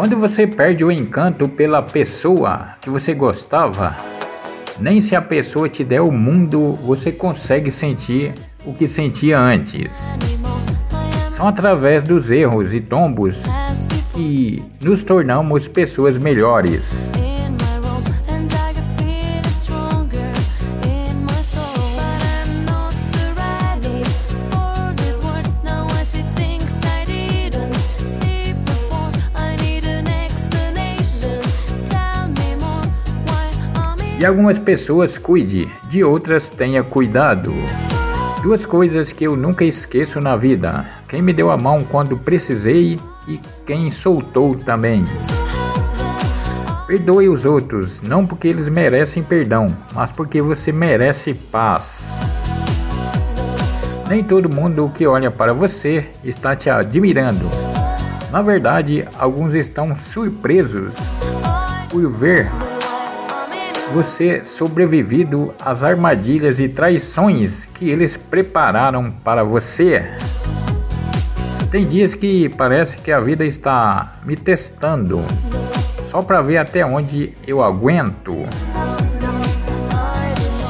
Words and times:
Quando 0.00 0.16
você 0.16 0.46
perde 0.46 0.82
o 0.82 0.90
encanto 0.90 1.46
pela 1.46 1.82
pessoa 1.82 2.70
que 2.80 2.88
você 2.88 3.12
gostava, 3.12 3.94
nem 4.80 4.98
se 4.98 5.14
a 5.14 5.20
pessoa 5.20 5.68
te 5.68 5.84
der 5.84 6.00
o 6.00 6.10
mundo, 6.10 6.72
você 6.76 7.12
consegue 7.12 7.70
sentir 7.70 8.32
o 8.64 8.72
que 8.72 8.88
sentia 8.88 9.38
antes. 9.38 9.90
São 11.36 11.46
através 11.46 12.02
dos 12.02 12.30
erros 12.30 12.72
e 12.72 12.80
tombos 12.80 13.42
que 14.14 14.64
nos 14.80 15.02
tornamos 15.02 15.68
pessoas 15.68 16.16
melhores. 16.16 17.19
De 34.20 34.26
algumas 34.26 34.58
pessoas 34.58 35.16
cuide, 35.16 35.72
de 35.88 36.04
outras 36.04 36.46
tenha 36.46 36.82
cuidado. 36.82 37.54
Duas 38.42 38.66
coisas 38.66 39.12
que 39.12 39.24
eu 39.24 39.34
nunca 39.34 39.64
esqueço 39.64 40.20
na 40.20 40.36
vida: 40.36 40.84
quem 41.08 41.22
me 41.22 41.32
deu 41.32 41.50
a 41.50 41.56
mão 41.56 41.82
quando 41.82 42.18
precisei 42.18 43.00
e 43.26 43.40
quem 43.64 43.90
soltou 43.90 44.54
também. 44.56 45.06
Perdoe 46.86 47.30
os 47.30 47.46
outros, 47.46 48.02
não 48.02 48.26
porque 48.26 48.46
eles 48.46 48.68
merecem 48.68 49.22
perdão, 49.22 49.74
mas 49.94 50.12
porque 50.12 50.42
você 50.42 50.70
merece 50.70 51.32
paz. 51.32 52.10
Nem 54.06 54.22
todo 54.22 54.54
mundo 54.54 54.92
que 54.94 55.06
olha 55.06 55.30
para 55.30 55.54
você 55.54 56.10
está 56.22 56.54
te 56.54 56.68
admirando. 56.68 57.46
Na 58.30 58.42
verdade, 58.42 59.08
alguns 59.18 59.54
estão 59.54 59.96
surpresos 59.96 60.94
por 61.88 62.06
ver 62.12 62.50
você 63.92 64.44
sobrevivido 64.44 65.52
às 65.60 65.82
armadilhas 65.82 66.60
e 66.60 66.68
traições 66.68 67.64
que 67.64 67.90
eles 67.90 68.16
prepararam 68.16 69.10
para 69.10 69.42
você. 69.42 70.04
Tem 71.70 71.86
dias 71.86 72.14
que 72.14 72.48
parece 72.48 72.98
que 72.98 73.12
a 73.12 73.20
vida 73.20 73.44
está 73.44 74.14
me 74.24 74.36
testando, 74.36 75.20
só 76.04 76.22
para 76.22 76.42
ver 76.42 76.58
até 76.58 76.84
onde 76.84 77.32
eu 77.46 77.62
aguento. 77.62 78.34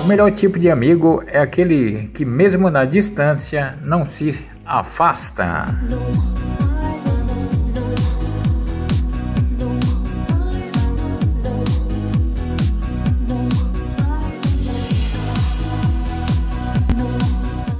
O 0.02 0.06
melhor 0.06 0.30
tipo 0.32 0.58
de 0.58 0.70
amigo 0.70 1.22
é 1.26 1.40
aquele 1.40 2.10
que, 2.14 2.24
mesmo 2.24 2.68
na 2.70 2.84
distância, 2.84 3.78
não 3.82 4.06
se 4.06 4.46
afasta. 4.64 5.66